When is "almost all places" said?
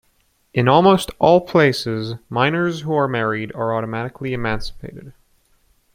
0.67-2.15